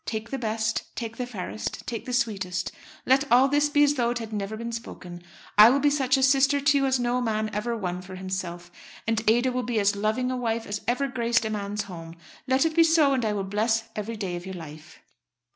Take 0.07 0.31
the 0.31 0.39
best; 0.39 0.95
take 0.95 1.17
the 1.17 1.27
fairest; 1.27 1.85
take 1.85 2.05
the 2.05 2.11
sweetest. 2.11 2.71
Let 3.05 3.31
all 3.31 3.47
this 3.47 3.69
be 3.69 3.83
as 3.83 3.93
though 3.93 4.09
it 4.09 4.17
had 4.17 4.33
never 4.33 4.57
been 4.57 4.71
spoken. 4.71 5.21
I 5.59 5.69
will 5.69 5.79
be 5.79 5.91
such 5.91 6.17
a 6.17 6.23
sister 6.23 6.59
to 6.59 6.77
you 6.79 6.85
as 6.87 6.99
no 6.99 7.21
man 7.21 7.51
ever 7.53 7.77
won 7.77 8.01
for 8.01 8.15
himself. 8.15 8.71
And 9.05 9.21
Ada 9.29 9.51
will 9.51 9.61
be 9.61 9.79
as 9.79 9.95
loving 9.95 10.31
a 10.31 10.37
wife 10.37 10.65
as 10.65 10.81
ever 10.87 11.07
graced 11.07 11.45
a 11.45 11.51
man's 11.51 11.83
home. 11.83 12.15
Let 12.47 12.65
it 12.65 12.75
be 12.75 12.83
so, 12.83 13.13
and 13.13 13.23
I 13.23 13.33
will 13.33 13.43
bless 13.43 13.89
every 13.95 14.15
day 14.17 14.35
of 14.35 14.43
your 14.43 14.55
life." 14.55 14.97